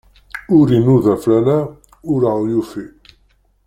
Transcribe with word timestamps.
Ur 0.57 0.67
inuda 0.77 1.15
fell-aneɣ, 1.23 1.65
ur 2.13 2.21
aɣ-yufi. 2.31 2.85